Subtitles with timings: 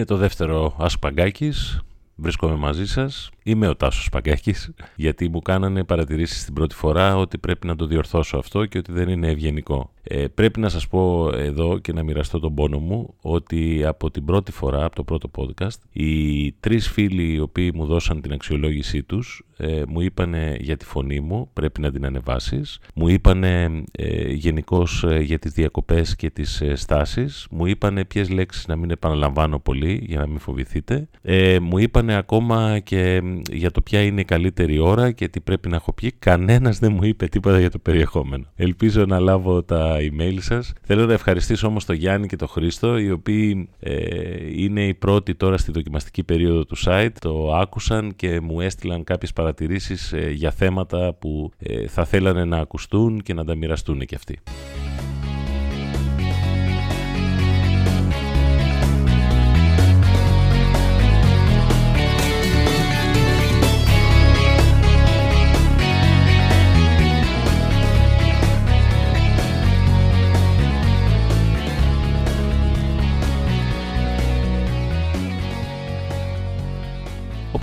[0.00, 1.80] Είναι το δεύτερο Ασπαγκάκης.
[2.22, 3.30] Βρίσκομαι μαζί σας.
[3.42, 7.86] Είμαι ο Τάσος Παγκάκης, γιατί μου κάνανε παρατηρήσεις την πρώτη φορά ότι πρέπει να το
[7.86, 9.90] διορθώσω αυτό και ότι δεν είναι ευγενικό.
[10.02, 14.24] Ε, πρέπει να σας πω εδώ και να μοιραστώ τον πόνο μου ότι από την
[14.24, 19.02] πρώτη φορά, από το πρώτο podcast, οι τρεις φίλοι οι οποίοι μου δώσαν την αξιολόγησή
[19.02, 22.78] τους ε, μου είπαν για τη φωνή μου, πρέπει να την ανεβάσεις.
[22.94, 23.82] Μου είπαν ε,
[24.28, 27.46] γενικώς ε, για τις διακοπές και τις ε, στάσεις.
[27.50, 31.08] Μου είπαν ποιες λέξεις να μην επαναλαμβάνω πολύ για να μην φοβηθείτε.
[31.22, 31.78] Ε, μου
[32.10, 33.22] είπαν ακόμα και
[33.52, 36.12] για το ποια είναι η καλύτερη ώρα και τι πρέπει να έχω πει.
[36.18, 38.44] Κανένας δεν μου είπε τίποτα για το περιεχόμενο.
[38.56, 40.72] Ελπίζω να λάβω τα email σας.
[40.82, 43.94] Θέλω να ευχαριστήσω όμως τον Γιάννη και τον Χρήστο, οι οποίοι ε,
[44.62, 47.12] είναι οι πρώτοι τώρα στη δοκιμαστική περίοδο του site.
[47.18, 52.58] Το άκουσαν και μου έστειλαν κάποιες παρατηρήσεις ε, για θέματα που ε, θα θέλανε να
[52.58, 54.38] ακουστούν και να τα μοιραστούν και αυτοί.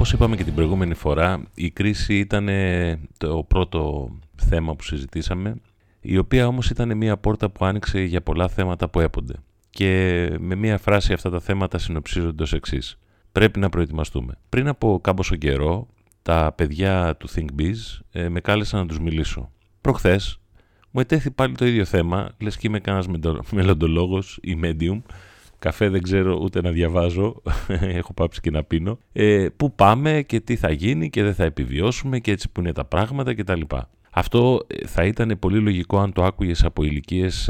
[0.08, 2.50] Όπως είπαμε και την προηγούμενη φορά, η κρίση ήταν
[3.18, 5.56] το πρώτο θέμα που συζητήσαμε,
[6.02, 9.34] η οποία όμως ήταν μια πόρτα που άνοιξε για πολλά θέματα που έπονται.
[9.70, 13.00] Και με μια φράση αυτά τα θέματα συνοψίζονται ως εξής.
[13.32, 14.34] Πρέπει να προετοιμαστούμε.
[14.50, 15.88] Πριν από κάμποσο καιρό,
[16.22, 19.52] τα παιδιά του ThinkBiz ε, με κάλεσαν να τους μιλήσω.
[19.82, 20.40] Προχθές
[20.92, 23.08] μου ετέθη πάλι το ίδιο θέμα, λες και είμαι κανένας
[23.52, 25.02] μελλοντολόγος ή medium,
[25.60, 27.42] καφέ δεν ξέρω ούτε να διαβάζω,
[28.00, 31.44] έχω πάψει και να πίνω, ε, πού πάμε και τι θα γίνει και δεν θα
[31.44, 33.62] επιβιώσουμε και έτσι που είναι τα πράγματα κτλ.
[34.12, 37.50] Αυτό ε, θα ήταν πολύ λογικό αν το άκουγες από ηλικίες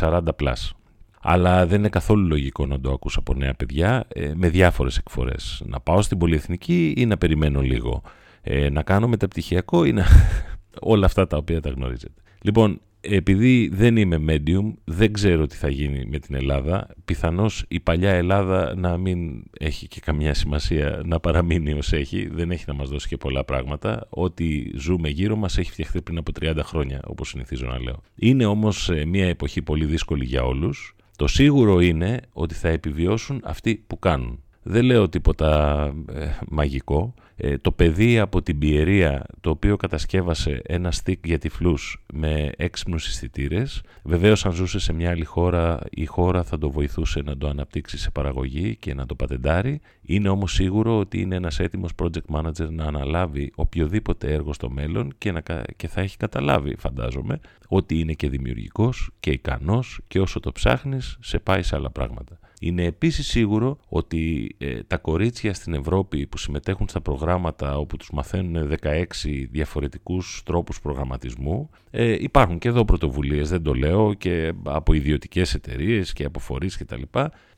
[0.00, 0.72] 40 plus.
[1.20, 5.62] Αλλά δεν είναι καθόλου λογικό να το ακούς από νέα παιδιά ε, με διάφορες εκφορές.
[5.66, 8.02] Να πάω στην πολυεθνική ή να περιμένω λίγο.
[8.42, 10.04] Ε, να κάνω μεταπτυχιακό ή να...
[10.92, 12.22] όλα αυτά τα οποία τα γνωρίζετε.
[12.42, 16.88] Λοιπόν, επειδή δεν είμαι medium, δεν ξέρω τι θα γίνει με την Ελλάδα.
[17.04, 22.28] Πιθανώς η παλιά Ελλάδα να μην έχει και καμιά σημασία να παραμείνει ως έχει.
[22.32, 24.06] Δεν έχει να μας δώσει και πολλά πράγματα.
[24.08, 28.02] Ό,τι ζούμε γύρω μας έχει φτιαχτεί πριν από 30 χρόνια, όπως συνηθίζω να λέω.
[28.14, 30.96] Είναι όμως ε, μια εποχή πολύ δύσκολη για όλους.
[31.16, 34.42] Το σίγουρο είναι ότι θα επιβιώσουν αυτοί που κάνουν.
[34.62, 35.82] Δεν λέω τίποτα
[36.12, 37.14] ε, μαγικό.
[37.40, 43.06] Ε, το παιδί από την Πιερία το οποίο κατασκεύασε ένα στικ για τυφλούς με έξυπνους
[43.06, 43.82] αισθητήρες.
[44.04, 47.98] βεβαίως αν ζούσε σε μια άλλη χώρα η χώρα θα το βοηθούσε να το αναπτύξει
[47.98, 49.80] σε παραγωγή και να το πατεντάρει.
[50.02, 55.12] Είναι όμως σίγουρο ότι είναι ένας έτοιμος project manager να αναλάβει οποιοδήποτε έργο στο μέλλον
[55.18, 55.42] και, να,
[55.76, 61.16] και θα έχει καταλάβει φαντάζομαι ότι είναι και δημιουργικός και ικανός και όσο το ψάχνεις
[61.20, 62.38] σε πάει σε άλλα πράγματα.
[62.60, 68.10] Είναι επίσης σίγουρο ότι ε, τα κορίτσια στην Ευρώπη που συμμετέχουν στα προγράμματα όπου τους
[68.12, 69.04] μαθαίνουν 16
[69.50, 76.12] διαφορετικούς τρόπους προγραμματισμού ε, υπάρχουν και εδώ πρωτοβουλίες, δεν το λέω, και από ιδιωτικές εταιρείες
[76.12, 77.02] και από φορείς κτλ.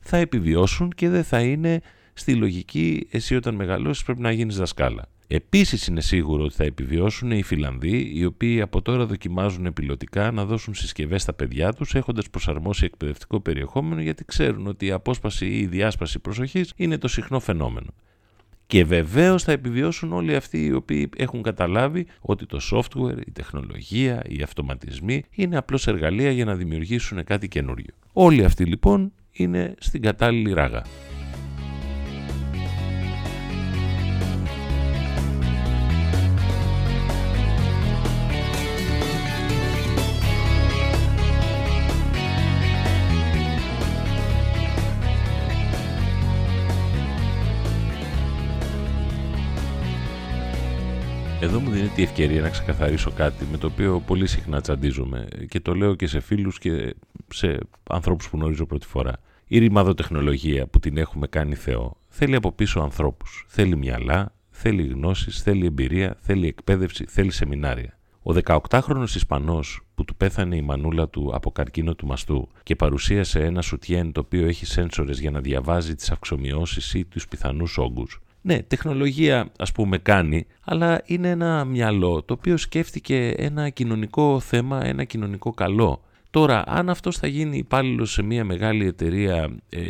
[0.01, 1.81] θα επιβιώσουν και δεν θα είναι
[2.21, 5.09] στη λογική εσύ όταν μεγαλώσεις πρέπει να γίνεις δασκάλα.
[5.27, 10.45] Επίσης είναι σίγουρο ότι θα επιβιώσουν οι Φιλανδοί, οι οποίοι από τώρα δοκιμάζουν επιλοτικά να
[10.45, 15.59] δώσουν συσκευές στα παιδιά τους, έχοντας προσαρμόσει εκπαιδευτικό περιεχόμενο, γιατί ξέρουν ότι η απόσπαση ή
[15.59, 17.95] η διάσπαση προσοχής είναι το συχνό φαινόμενο.
[18.67, 24.23] Και βεβαίως θα επιβιώσουν όλοι αυτοί οι οποίοι έχουν καταλάβει ότι το software, η τεχνολογία,
[24.29, 27.95] οι αυτοματισμοί είναι απλώς εργαλεία για να δημιουργήσουν κάτι καινούριο.
[28.13, 30.83] Όλοι αυτοί λοιπόν είναι στην κατάλληλη ράγα.
[52.01, 55.61] Εδώ μου δίνεται η ευκαιρία να ξεκαθαρίσω κάτι με το οποίο πολύ συχνά τσαντίζομαι και
[55.61, 56.95] το λέω και σε φίλους και
[57.33, 57.59] σε
[57.91, 59.13] ανθρώπους που γνωρίζω πρώτη φορά.
[59.47, 63.45] Η ρημαδοτεχνολογία που την έχουμε κάνει Θεό θέλει από πίσω ανθρώπους.
[63.49, 67.99] Θέλει μυαλά, θέλει γνώσεις, θέλει εμπειρία, θέλει εκπαίδευση, θέλει σεμινάρια.
[68.23, 73.45] Ο 18χρονος Ισπανός που του πέθανε η μανούλα του από καρκίνο του μαστού και παρουσίασε
[73.45, 78.21] ένα σουτιέν το οποίο έχει σένσορες για να διαβάζει τις αυξομοιώσεις ή τους πιθανούς όγκους
[78.41, 84.85] ναι, τεχνολογία ας πούμε κάνει, αλλά είναι ένα μυαλό το οποίο σκέφτηκε ένα κοινωνικό θέμα,
[84.85, 86.03] ένα κοινωνικό καλό.
[86.31, 89.81] Τώρα, αν αυτός θα γίνει υπάλληλος σε μια μεγάλη εταιρεία ε,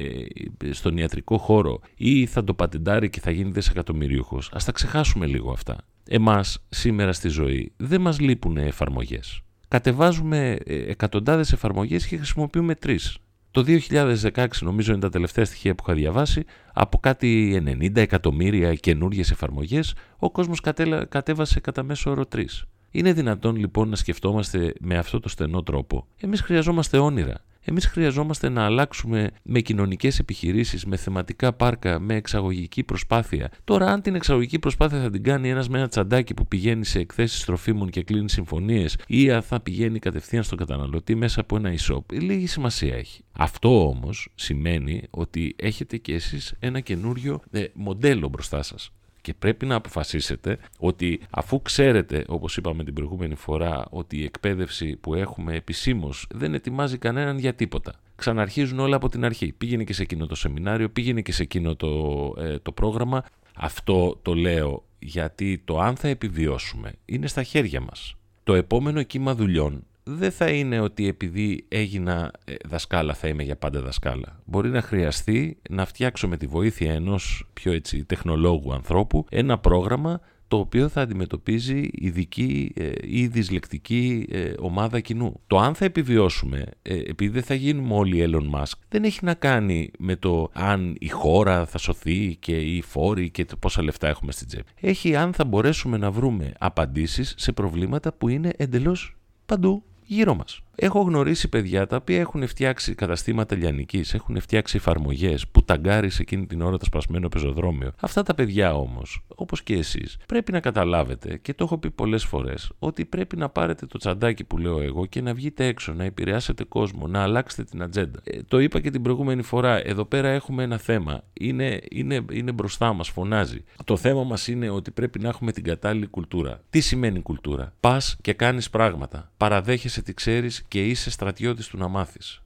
[0.70, 5.50] στον ιατρικό χώρο ή θα το πατεντάρει και θα γίνει δισεκατομμυρίουχος, ας τα ξεχάσουμε λίγο
[5.50, 5.76] αυτά.
[6.08, 9.40] Εμάς σήμερα στη ζωή δεν μας λείπουν εφαρμογές.
[9.68, 13.18] Κατεβάζουμε ε, εκατοντάδες εφαρμογές και χρησιμοποιούμε τρεις.
[13.50, 19.24] Το 2016 νομίζω είναι τα τελευταία στοιχεία που είχα διαβάσει, από κάτι 90 εκατομμύρια καινούριε
[19.30, 20.60] εφαρμογές, ο κόσμος
[21.08, 22.44] κατέβασε κατά μέσο όρο 3.
[22.90, 26.06] Είναι δυνατόν λοιπόν να σκεφτόμαστε με αυτό το στενό τρόπο.
[26.20, 27.34] Εμείς χρειαζόμαστε όνειρα.
[27.70, 33.50] Εμείς χρειαζόμαστε να αλλάξουμε με κοινωνικές επιχειρήσεις, με θεματικά πάρκα, με εξαγωγική προσπάθεια.
[33.64, 36.98] Τώρα αν την εξαγωγική προσπάθεια θα την κάνει ένας με ένα τσαντάκι που πηγαίνει σε
[36.98, 41.74] εκθέσεις τροφίμων και κλείνει συμφωνίες ή αν θα πηγαίνει κατευθείαν στον καταναλωτή μέσα από ένα
[41.78, 43.24] e-shop, λίγη σημασία έχει.
[43.32, 49.66] Αυτό όμως σημαίνει ότι έχετε και εσείς ένα καινούριο ε, μοντέλο μπροστά σας και πρέπει
[49.66, 55.54] να αποφασίσετε ότι αφού ξέρετε, όπως είπαμε την προηγούμενη φορά, ότι η εκπαίδευση που έχουμε
[55.54, 57.92] επισήμως δεν ετοιμάζει κανέναν για τίποτα.
[58.16, 59.52] Ξαναρχίζουν όλα από την αρχή.
[59.52, 63.24] Πήγαινε και σε εκείνο το σεμινάριο, πήγαινε και σε εκείνο το, ε, το πρόγραμμα.
[63.54, 68.14] Αυτό το λέω γιατί το αν θα επιβιώσουμε είναι στα χέρια μας.
[68.44, 69.84] Το επόμενο κύμα δουλειών
[70.16, 74.40] δεν θα είναι ότι επειδή έγινα ε, δασκάλα θα είμαι για πάντα δασκάλα.
[74.44, 80.20] Μπορεί να χρειαστεί να φτιάξω με τη βοήθεια ενός πιο έτσι τεχνολόγου ανθρώπου ένα πρόγραμμα
[80.48, 85.40] το οποίο θα αντιμετωπίζει ειδική ε, ή δυσλεκτική ε, ομάδα κοινού.
[85.46, 89.90] Το αν θα επιβιώσουμε, επειδή δεν θα γίνουμε όλοι Elon Musk, δεν έχει να κάνει
[89.98, 94.46] με το αν η χώρα θα σωθεί και οι φόροι και πόσα λεφτά έχουμε στην
[94.46, 94.70] τσέπη.
[94.80, 99.16] Έχει αν θα μπορέσουμε να βρούμε απαντήσεις σε προβλήματα που είναι εντελώς
[99.46, 100.60] παντού γύρω μας.
[100.74, 106.46] Έχω γνωρίσει παιδιά τα οποία έχουν φτιάξει καταστήματα λιανικής, έχουν φτιάξει εφαρμογές που ταγκάρεις εκείνη
[106.46, 107.92] την ώρα το σπασμένο πεζοδρόμιο.
[108.00, 112.24] Αυτά τα παιδιά όμως, όπως και εσείς, πρέπει να καταλάβετε και το έχω πει πολλές
[112.24, 116.04] φορές, ότι πρέπει να πάρετε το τσαντάκι που λέω εγώ και να βγείτε έξω, να
[116.04, 118.20] επηρεάσετε κόσμο, να αλλάξετε την ατζέντα.
[118.24, 119.86] Ε, το είπα και την προηγούμενη φορά.
[119.86, 121.22] Εδώ πέρα έχουμε ένα θέμα.
[121.32, 123.64] Είναι, είναι, είναι μπροστά μας, φωνάζει.
[123.84, 126.60] Το θέμα μας είναι ότι πρέπει να έχουμε την κατάλληλη κουλτούρα.
[126.70, 129.30] Τι σημαίνει κουλτούρα; Πας και κάνεις πράγματα.
[129.36, 132.42] Παραδέχεσαι τι ξέρεις και είσαι στρατιώτης του να μάθεις.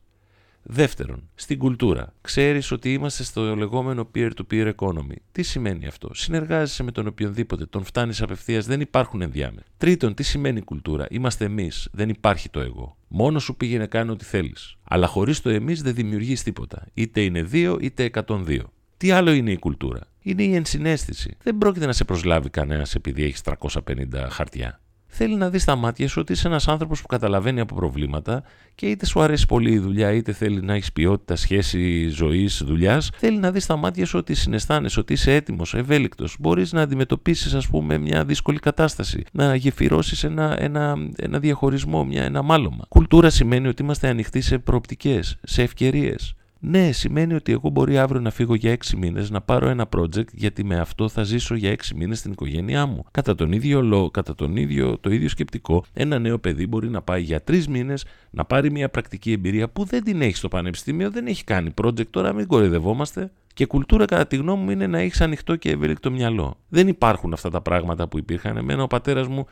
[0.67, 2.15] Δεύτερον, στην κουλτούρα.
[2.21, 5.17] Ξέρεις ότι είμαστε στο λεγόμενο peer-to-peer economy.
[5.33, 9.67] Τι σημαίνει αυτό; Συνεργάζεσαι με τον οποιονδήποτε, τον φτάνεις απευθείας, δεν υπάρχουν ενδιάμεσα.
[9.77, 12.97] Τρίτον, τι σημαίνει κουλτούρα; Είμαστε εμείς, δεν υπάρχει το εγώ.
[13.09, 14.77] Μόνος σου πήγαινε κάνει ό,τι θέλεις.
[14.85, 16.87] Αλλά χωρίς το εμείς δεν δημιουργείς τίποτα.
[16.95, 18.61] Είτε είναι δύο είτε 102.
[18.97, 21.37] Τι άλλο είναι η κουλτούρα; Είναι η ενσυναίσθηση.
[21.43, 24.81] Δεν πρόκειται να σε προσλάβει κανένας επειδή έχεις 350 χαρτιά
[25.17, 28.43] θέλει να δεις στα μάτια σου ότι είσαι ένας άνθρωπος που καταλαβαίνει από προβλήματα
[28.75, 33.11] και είτε σου αρέσει πολύ η δουλειά, είτε θέλει να έχεις ποιότητα σχέση ζωής, δουλειάς,
[33.17, 36.37] θέλει να δεις στα μάτια σου ότι συναισθάνεσαι, ότι είσαι έτοιμος, ευέλικτος.
[36.41, 42.23] Μπορείς να αντιμετωπίσεις, ας πούμε, μια δύσκολη κατάσταση, να γεφυρώσεις ένα, ένα, ένα διαχωρισμό, μια,
[42.23, 42.85] ένα μάλωμα.
[42.89, 46.35] Κουλτούρα σημαίνει ότι είμαστε ανοιχτοί σε προοπτικές, σε ευκαιρίες.
[46.67, 50.33] Ναι, σημαίνει ότι εγώ μπορεί αύριο να φύγω για 6 μήνες, να πάρω ένα project,
[50.33, 53.05] γιατί με αυτό θα ζήσω για 6 μήνες στην οικογένειά μου.
[53.11, 57.03] Κατά τον ίδιο λόγο, κατά τον ίδιο, το ίδιο σκεπτικό, ένα νέο παιδί μπορεί να
[57.03, 61.11] πάει για 3 μήνες, να πάρει μια πρακτική εμπειρία που δεν την έχει στο πανεπιστήμιο,
[61.11, 62.07] δεν έχει κάνει project.
[62.11, 63.31] Τώρα μην κοροϊδευόμαστε.
[63.55, 66.57] Και κουλτούρα, κατά τη γνώμη μου, είναι να έχεις ανοιχτό και ευέλικτο μυαλό.
[66.69, 68.57] Δεν υπάρχουν αυτά τα πράγματα που υπήρχαν.
[68.57, 69.47] Εμένα ο πατέρας μου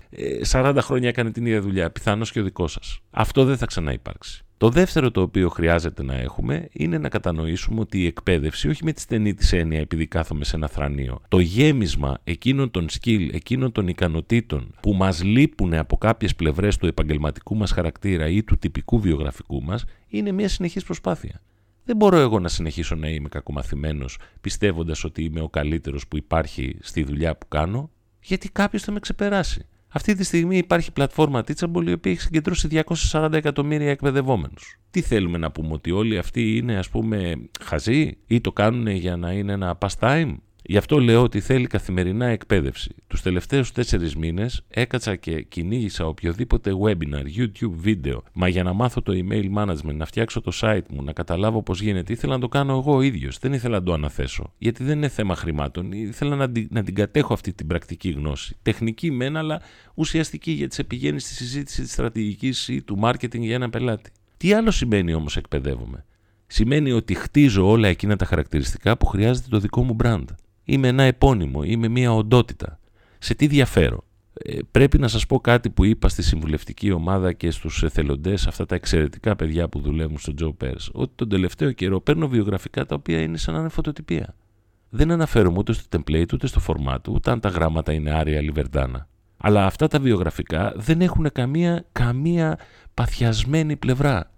[0.51, 1.91] 40 ε, χρόνια έκανε την ίδια δουλειά.
[1.91, 3.01] Πιθανώς και ο δικός σας.
[3.11, 4.45] Αυτό δεν θα ξαναυπάρξει.
[4.63, 8.93] Το δεύτερο το οποίο χρειάζεται να έχουμε είναι να κατανοήσουμε ότι η εκπαίδευση, όχι με
[8.93, 13.73] τη στενή της έννοια επειδή κάθομαι σε ένα θρανείο, το γέμισμα εκείνων των skill, εκείνων
[13.73, 19.01] των ικανοτήτων που μας λείπουν από κάποιες πλευρές του επαγγελματικού μας χαρακτήρα ή του τυπικού
[19.01, 21.43] βιογραφικού μας, είναι μια συνεχής προσπάθεια.
[21.85, 26.77] Δεν μπορώ εγώ να συνεχίσω να είμαι κακομαθημένος πιστεύοντας ότι είμαι ο καλύτερος που υπάρχει
[26.81, 27.91] στη δουλειά που κάνω,
[28.21, 29.67] γιατί κάποιος θα με ξεπεράσει.
[29.93, 32.83] Αυτή τη στιγμή υπάρχει πλατφόρμα Teachable η οποία έχει συγκεντρώσει
[33.13, 34.79] 240 εκατομμύρια εκπαιδευόμενους.
[34.91, 39.17] Τι θέλουμε να πούμε, ότι όλοι αυτοί είναι ας πούμε χαζοί ή το κάνουν για
[39.17, 42.95] να είναι ένα pastime; Γι' αυτό λέω ότι θέλει καθημερινά εκπαίδευση.
[43.07, 49.03] Τους τελευταίους τέσσερις μήνες έκατσα και κυνήγησα οποιοδήποτε webinar, YouTube βίντεο, μα για να μάθω
[49.03, 52.49] το email management, να φτιάξω το site μου, να καταλάβω πώς γίνεται, ήθελα να το
[52.49, 53.39] κάνω εγώ ο ίδιος.
[53.39, 54.53] Δεν ήθελα να το αναθέσω.
[54.59, 55.93] Γιατί δεν είναι θέμα χρημάτων.
[55.93, 58.57] Ήθελα να, να την κατέχω αυτή την πρακτική γνώση.
[58.63, 59.63] Τεχνική μεν, αλλά
[59.95, 64.11] ουσιαστική γιατί σε πηγαίνει στη συζήτηση της στρατηγικής ή του marketing για ένα πελάτη.
[64.37, 66.05] Τι άλλο σημαίνει όμως εκπαιδεύομαι;
[66.47, 70.25] Σημαίνει ότι χτίζω όλα εκείνα τα χαρακτηριστικά που χρειάζεται το δικό μου brand.
[70.65, 72.79] Είμαι ένα επώνυμο, είμαι μια οντότητα.
[73.19, 77.51] Σε τι διαφέρω; Ε, πρέπει να σας πω κάτι που είπα στη συμβουλευτική ομάδα και
[77.51, 82.01] στους εθελοντές, αυτά τα εξαιρετικά παιδιά που δουλεύουν στο Joe Pers, ότι τον τελευταίο καιρό
[82.01, 84.35] παίρνω βιογραφικά τα οποία είναι σαν να είναι φωτοτυπία.
[84.91, 89.09] Δεν αναφέρομαι ούτε στο template, ούτε στο format, ούτε αν τα γράμματα είναι άρια λιβερντάνα.
[89.37, 92.59] Αλλά αυτά τα βιογραφικά δεν έχουν καμία, καμία
[92.95, 94.31] παθιασμένη πλευρά.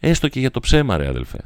[0.00, 1.40] Έστω και για το ψέμα, ρε αδελφέ.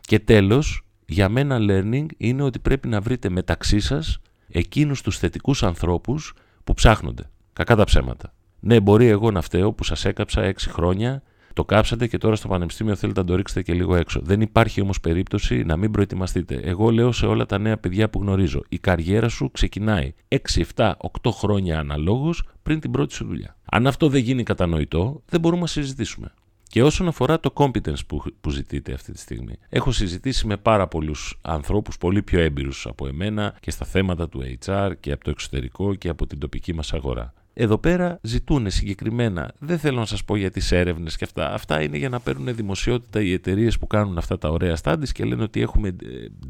[0.00, 5.62] Και τέλος, για μένα learning είναι ότι πρέπει να βρείτε μεταξύ σας εκείνους τους θετικούς
[5.62, 7.30] ανθρώπους που ψάχνονται.
[7.52, 8.34] Κακά τα ψέματα.
[8.60, 11.22] Ναι, μπορεί εγώ να φταίω που σας έκαψα έξι χρόνια
[11.54, 14.20] Το κάψατε και τώρα στο πανεπιστήμιο θέλετε να το ρίξετε και λίγο έξω.
[14.22, 16.54] Δεν υπάρχει όμως περίπτωση να μην προετοιμαστείτε.
[16.54, 20.36] Εγώ λέω σε όλα τα νέα παιδιά που γνωρίζω: η καριέρα σου ξεκινάει 6,
[20.74, 20.92] 7,
[21.22, 23.56] 8 χρόνια αναλόγως πριν την πρώτη σου δουλειά.
[23.64, 26.32] Αν αυτό δεν γίνει κατανοητό, δεν μπορούμε να συζητήσουμε.
[26.72, 30.86] Και όσον αφορά το competence που, που ζητείτε αυτή τη στιγμή, έχω συζητήσει με πάρα
[30.88, 35.30] πολλούς ανθρώπους πολύ πιο έμπειρους από εμένα και στα θέματα του HR και από το
[35.30, 37.34] εξωτερικό και από την τοπική μας αγορά.
[37.52, 41.82] Εδώ πέρα ζητούν συγκεκριμένα, δεν θέλω να σας πω για τις έρευνες και αυτά, αυτά
[41.82, 45.42] είναι για να παίρνουν δημοσιότητα οι εταιρείες που κάνουν αυτά τα ωραία studies και λένε
[45.42, 45.94] ότι έχουμε ε,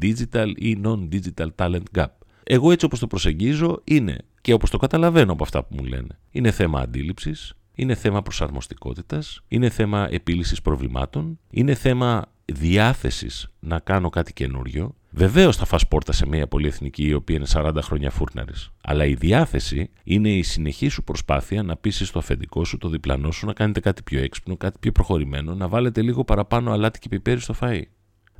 [0.01, 2.05] digital ή non-digital talent gap.
[2.43, 6.19] Εγώ έτσι όπως το προσεγγίζω είναι και όπως το καταλαβαίνω από αυτά που μου λένε.
[6.31, 14.09] Είναι θέμα αντίληψης, είναι θέμα προσαρμοστικότητας, είναι θέμα επίλυσης προβλημάτων, είναι θέμα διάθεσης να κάνω
[14.09, 14.95] κάτι καινούριο.
[15.09, 18.71] Βεβαίως θα φας πόρτα σε μια πολυεθνική η οποία είναι 40 χρόνια φούρναρης.
[18.83, 23.31] Αλλά η διάθεση είναι η συνεχή σου προσπάθεια να πείσει το αφεντικό σου, το διπλανό
[23.31, 27.09] σου, να κάνετε κάτι πιο έξυπνο, κάτι πιο προχωρημένο, να βάλετε λίγο παραπάνω αλάτι και
[27.09, 27.81] πιπέρι στο φαΐ.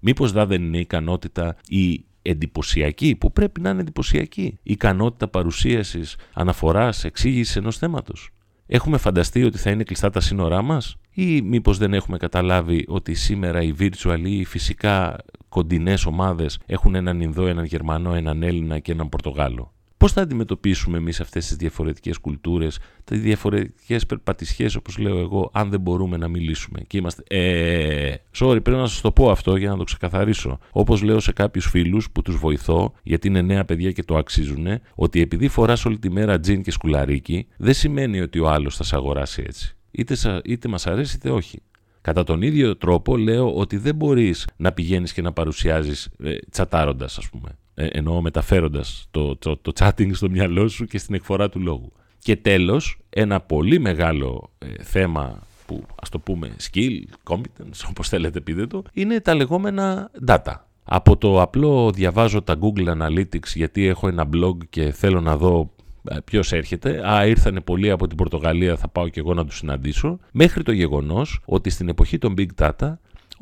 [0.01, 5.27] Μήπως δά δεν είναι η ικανότητα η εντυπωσιακή, που πρέπει να είναι εντυπωσιακή, η ικανότητα
[5.27, 8.32] παρουσίασης, αναφοράς, εξήγησης ενός θέματος.
[8.65, 13.13] Έχουμε φανταστεί ότι θα είναι κλειστά τα σύνορά μας ή μήπως δεν έχουμε καταλάβει ότι
[13.13, 15.15] σήμερα οι virtual ή οι φυσικά
[15.49, 19.73] κοντινές ομάδες έχουν έναν Ινδό, έναν Γερμανό, έναν Έλληνα και έναν Πορτογάλο;
[20.03, 25.69] Πώς θα αντιμετωπίσουμε εμείς αυτές τις διαφορετικές κουλτούρες, τις διαφορετικές περπατησιέ, όπως λέω εγώ, αν
[25.69, 26.79] δεν μπορούμε να μιλήσουμε.
[26.87, 27.23] Και είμαστε.
[27.27, 30.59] Ε, sorry, πρέπει να σας το πω αυτό για να το ξεκαθαρίσω.
[30.71, 34.67] Όπως λέω σε κάποιους φίλους που τους βοηθώ, γιατί είναι νέα παιδιά και το αξίζουν,
[34.95, 38.83] ότι επειδή φοράς όλη τη μέρα τζιν και σκουλαρίκι, δεν σημαίνει ότι ο άλλος θα
[38.83, 39.75] σε αγοράσει έτσι.
[39.91, 41.61] Είτε, είτε μας αρέσει είτε όχι.
[42.01, 47.17] Κατά τον ίδιο τρόπο λέω ότι δεν μπορείς να πηγαίνεις και να παρουσιάζεις ε, τσατάροντας
[47.17, 47.57] ας πούμε.
[47.75, 51.91] Ε, εννοώ μεταφέροντας το, το, το chatting στο μυαλό σου και στην εκφορά του λόγου.
[52.19, 56.99] Και τέλος, ένα πολύ μεγάλο ε, θέμα που ας το πούμε skill,
[57.29, 60.53] competence, όπως θέλετε πείτε το, είναι τα λεγόμενα data.
[60.83, 65.69] Από το απλό διαβάζω τα Google Analytics γιατί έχω ένα blog και θέλω να δω
[66.09, 67.09] ε, ποιος έρχεται.
[67.11, 70.19] Α, ήρθανε πολλοί από την Πορτογαλία, θα πάω και εγώ να τους συναντήσω.
[70.31, 72.93] Μέχρι το γεγονός ότι στην εποχή των Big Data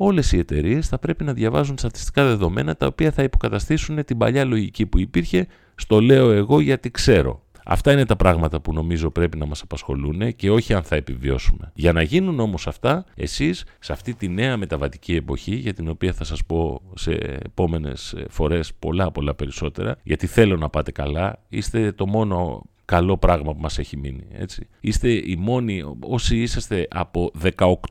[0.04, 4.44] όλες οι εταιρείες θα πρέπει να διαβάζουν στατιστικά δεδομένα τα οποία θα υποκαταστήσουν την παλιά
[4.44, 7.42] λογική που υπήρχε στο λέω εγώ γιατί ξέρω.
[7.64, 11.70] Αυτά είναι τα πράγματα που νομίζω πρέπει να μας απασχολούν και όχι αν θα επιβιώσουμε.
[11.74, 16.12] Για να γίνουν όμως αυτά, εσείς σε αυτή τη νέα μεταβατική εποχή, για την οποία
[16.12, 17.10] θα σας πω σε
[17.44, 23.52] επόμενες φορές πολλά πολλά περισσότερα, γιατί θέλω να πάτε καλά, είστε το μόνο καλό πράγμα
[23.52, 24.26] που μας έχει μείνει.
[24.32, 24.66] Έτσι.
[24.80, 27.30] Είστε οι μόνοι, όσοι είσαστε από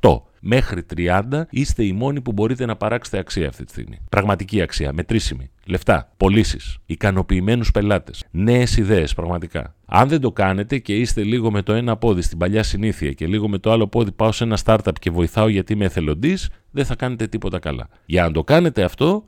[0.02, 4.00] 18 μέχρι 30, είστε οι μόνοι που μπορείτε να παράξετε αξία αυτή τη στιγμή.
[4.10, 5.50] Πραγματική αξία, μετρήσιμη.
[5.66, 9.76] Λεφτά, πωλήσεις, ικανοποιημένους πελάτες, νέες ιδέες πραγματικά.
[9.86, 13.28] Αν δεν το κάνετε και είστε λίγο με το ένα πόδι στην παλιά συνήθεια και
[13.28, 16.86] λίγο με το άλλο πόδι πάω σε ένα startup και βοηθάω γιατί είμαι εθελοντής, δεν
[16.86, 17.88] θα κάνετε τίποτα καλά.
[18.06, 19.24] Για να το κάνετε αυτό,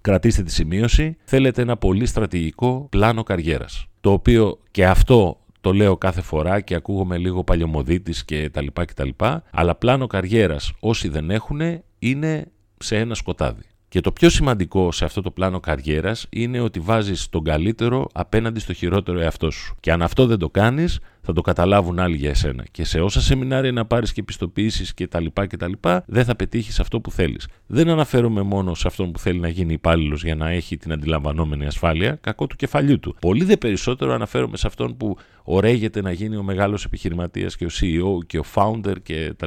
[0.00, 3.86] κρατήστε τη σημείωση, θέλετε ένα πολύ στρατηγικό πλάνο καριέρας.
[4.00, 8.84] Το οποίο και αυτό το λέω κάθε φορά και ακούγομαι λίγο παλιωμοδίτης και τα λοιπά
[8.84, 11.60] και τα λοιπά, αλλά πλάνο καριέρας όσοι δεν έχουν
[11.98, 12.46] είναι
[12.78, 13.62] σε ένα σκοτάδι.
[13.94, 18.60] Και το πιο σημαντικό σε αυτό το πλάνο καριέρας είναι ότι βάζεις τον καλύτερο απέναντι
[18.60, 19.76] στο χειρότερο εαυτό σου.
[19.80, 22.64] Και αν αυτό δεν το κάνεις, θα το καταλάβουν άλλοι για εσένα.
[22.70, 26.24] Και σε όσα σεμινάρια να πάρεις και επιστοποιήσεις και τα λοιπά και τα λοιπά, δεν
[26.24, 27.48] θα πετύχεις αυτό που θέλεις.
[27.66, 31.66] Δεν αναφέρομαι μόνο σε αυτόν που θέλει να γίνει υπάλληλος για να έχει την αντιλαμβανόμενη
[31.66, 33.16] ασφάλεια, κακό του κεφαλιού του.
[33.20, 37.70] Πολύ δε περισσότερο αναφέρομαι σε αυτόν που ωραίγεται να γίνει ο μεγάλος επιχειρηματίας και ο
[37.80, 39.46] CEO και ο founder και τα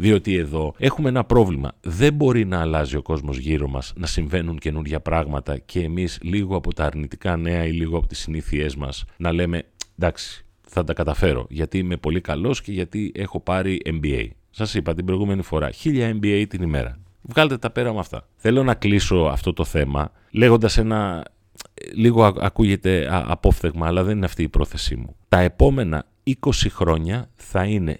[0.00, 0.34] λοιπά και τα λοιπά.
[0.34, 1.72] Διότι εδώ έχουμε ένα πρόβλημα.
[1.80, 6.56] Δεν μπορεί να αλλάζει ο κόσμος γύρω μας, να συμβαίνουν καινούργια πράγματα και εμείς λίγο
[6.56, 9.62] από τα αρνητικά νέα ή λίγο από τις συνήθειές μας να λέμε
[9.98, 14.28] εντάξει θα τα καταφέρω γιατί είμαι πολύ καλός και γιατί έχω πάρει MBA.
[14.50, 16.98] Σας είπα την προηγούμενη φορά, 1000 MBA την ημέρα.
[17.22, 18.26] Βγάλτε τα πέρα με αυτά.
[18.36, 21.24] Θέλω να κλείσω αυτό το θέμα λέγοντας ένα
[21.94, 25.16] λίγο ακούγεται απόφθεγμα, αλλά δεν είναι αυτή η πρόθεσή μου.
[25.28, 26.06] Τα επόμενα
[26.40, 27.98] 20 χρόνια θα είναι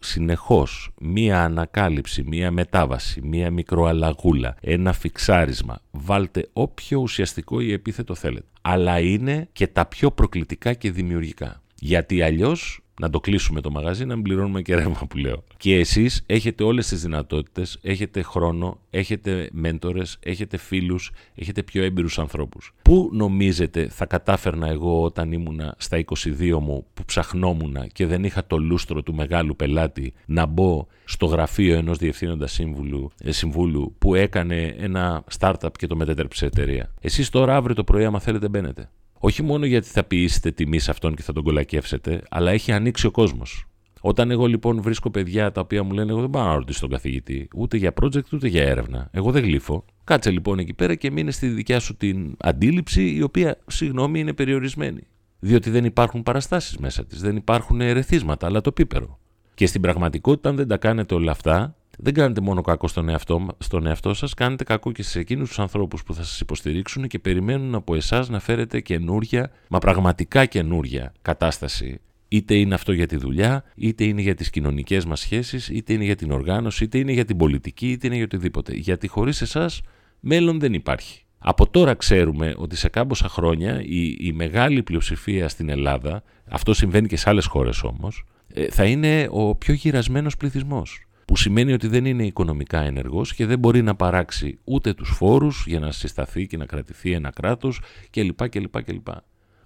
[0.00, 5.82] συνεχώς μία ανακάλυψη, μία μετάβαση, μία μικροαλλαγούλα, ένα φιξάρισμα.
[5.90, 8.46] Βάλτε όποιο ουσιαστικό ή επίθετο θέλετε.
[8.62, 11.62] Αλλά είναι και τα πιο προκλητικά και δημιουργικά.
[11.74, 15.44] Γιατί αλλιώς να το κλείσουμε το μαγαζί, να μην πληρώνουμε και ρεύμα που λέω.
[15.56, 22.18] Και εσείς έχετε όλες τις δυνατότητες, έχετε χρόνο, έχετε μέντορες, έχετε φίλους, έχετε πιο έμπειρους
[22.18, 22.74] ανθρώπους.
[22.82, 28.46] Πού νομίζετε θα κατάφερνα εγώ όταν ήμουνα στα 22 μου που ψαχνόμουν και δεν είχα
[28.46, 34.14] το λούστρο του μεγάλου πελάτη να μπω στο γραφείο ενός διευθύνοντας σύμβουλου, ε, συμβούλου που
[34.14, 36.94] έκανε ένα startup και το μετέτρεψε εταιρεία.
[37.00, 38.90] Εσείς τώρα αύριο το πρωί άμα θέλετε μπαίνετε.
[39.26, 43.06] Όχι μόνο γιατί θα ποιήσετε τιμή σε αυτόν και θα τον κολακεύσετε, αλλά έχει ανοίξει
[43.06, 43.66] ο κόσμος.
[44.00, 46.90] Όταν εγώ λοιπόν βρίσκω παιδιά τα οποία μου λένε: Εγώ δεν πάω να ρωτήσω τον
[46.90, 49.08] καθηγητή, ούτε για project ούτε για έρευνα.
[49.12, 49.84] Εγώ δεν γλύφω.
[50.04, 54.32] Κάτσε λοιπόν εκεί πέρα και μείνε στη δικιά σου την αντίληψη, η οποία, συγγνώμη, είναι
[54.32, 55.06] περιορισμένη.
[55.38, 59.18] Διότι δεν υπάρχουν παραστάσεις μέσα της, δεν υπάρχουν ερεθίσματα, αλλά το πίπερο.
[59.54, 63.46] Και στην πραγματικότητα, αν δεν τα κάνετε όλα αυτά, δεν κάνετε μόνο κακό στον εαυτό,
[63.58, 67.18] στον εαυτό σας, κάνετε κακό και σε εκείνους τους ανθρώπους που θα σας υποστηρίξουν και
[67.18, 72.00] περιμένουν από εσάς να φέρετε καινούρια, μα πραγματικά καινούρια κατάσταση.
[72.28, 76.04] Είτε είναι αυτό για τη δουλειά, είτε είναι για τις κοινωνικές μας σχέσεις, είτε είναι
[76.04, 78.72] για την οργάνωση, είτε είναι για την πολιτική, είτε είναι για οτιδήποτε.
[78.74, 79.80] Γιατί χωρίς εσάς
[80.20, 81.24] μέλλον δεν υπάρχει.
[81.38, 87.08] Από τώρα ξέρουμε ότι σε κάμποσα χρόνια η, η μεγάλη πλειοψηφία στην Ελλάδα, αυτό συμβαίνει
[87.08, 88.24] και σε άλλες χώρες όμως,
[88.54, 93.46] ε, θα είναι ο πιο γυρασμένος πληθυσμός που σημαίνει ότι δεν είναι οικονομικά ενεργός και
[93.46, 97.80] δεν μπορεί να παράξει ούτε τους φόρους για να συσταθεί και να κρατηθεί ένα κράτος
[98.10, 98.48] κλπ.
[98.48, 99.06] κλπ, κλπ.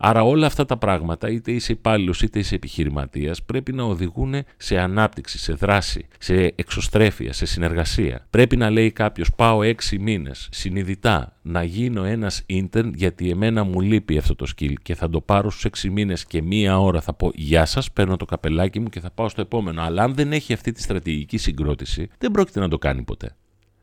[0.03, 4.79] Άρα όλα αυτά τα πράγματα, είτε είσαι υπάλληλος είτε είσαι επιχειρηματίας, πρέπει να οδηγούν σε
[4.79, 8.27] ανάπτυξη, σε δράση, σε εξωστρέφεια, σε συνεργασία.
[8.31, 13.81] Πρέπει να λέει κάποιος: Πάω έξι μήνες συνειδητά να γίνω ένας intern, γιατί εμένα μου
[13.81, 17.15] λείπει αυτό το skill και θα το πάρω στους έξι μήνες και μία ώρα θα
[17.15, 19.83] πω Γεια σας, παίρνω το καπελάκι μου και θα πάω στο επόμενο.
[19.83, 23.35] Αλλά αν δεν έχει αυτή τη στρατηγική συγκρότηση, δεν πρόκειται να το κάνει ποτέ.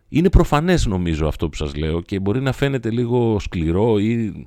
[0.09, 4.45] Είναι προφανές νομίζω αυτό που σας λέω και μπορεί να φαίνεται λίγο σκληρό ή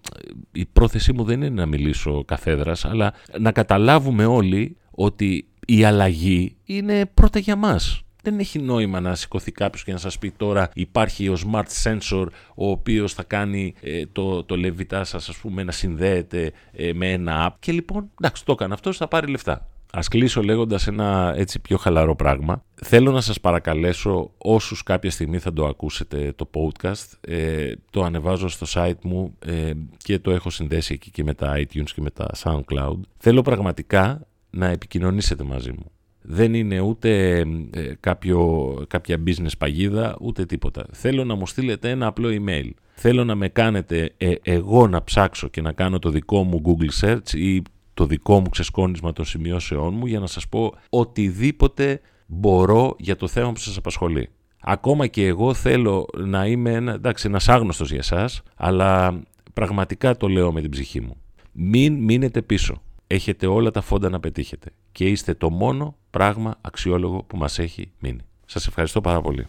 [0.53, 6.57] η πρόθεσή μου δεν είναι να μιλήσω καθέδρας, αλλά να καταλάβουμε όλοι ότι η αλλαγή
[6.64, 8.03] είναι πρώτα για μας.
[8.23, 12.27] Δεν έχει νόημα να σηκωθεί κάποιος και να σας πει τώρα υπάρχει ο smart sensor
[12.55, 17.12] ο οποίος θα κάνει ε, το, το λεβιτά σας ας πούμε να συνδέεται ε, με
[17.12, 19.68] ένα app και λοιπόν εντάξει το έκανε αυτός θα πάρει λεφτά.
[19.92, 22.64] Ας κλείσω λέγοντας ένα έτσι πιο χαλαρό πράγμα.
[22.74, 28.48] Θέλω να σας παρακαλέσω όσους κάποια στιγμή θα το ακούσετε το podcast, ε, το ανεβάζω
[28.48, 32.11] στο site μου ε, και το έχω συνδέσει εκεί και με τα iTunes και με
[32.11, 33.00] τα SoundCloud.
[33.18, 35.90] Θέλω πραγματικά να επικοινωνήσετε μαζί μου.
[36.22, 37.38] Δεν είναι ούτε
[37.70, 40.87] ε, κάποιο, κάποια business παγίδα, ούτε τίποτα.
[40.92, 42.70] Θέλω να μου στείλετε ένα απλό email.
[42.94, 47.35] Θέλω να με κάνετε εγώ να ψάξω και να κάνω το δικό μου Google Search
[47.35, 47.62] ή
[48.00, 53.28] το δικό μου ξεσκόνισμα των σημειώσεών μου για να σας πω οτιδήποτε μπορώ για το
[53.28, 54.28] θέμα που σας απασχολεί.
[54.60, 59.20] Ακόμα και εγώ θέλω να είμαι ένα, εντάξει, ένας άγνωστος για εσάς, αλλά
[59.52, 61.16] πραγματικά το λέω με την ψυχή μου.
[61.52, 62.82] Μην μείνετε πίσω.
[63.06, 67.92] Έχετε όλα τα φόντα να πετύχετε και είστε το μόνο πράγμα αξιόλογο που μας έχει
[67.98, 68.20] μείνει.
[68.46, 69.46] Σας ευχαριστώ πάρα πολύ.